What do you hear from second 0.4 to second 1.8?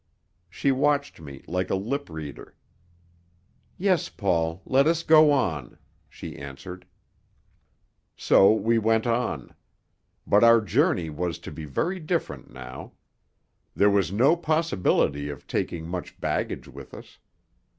She watched me like a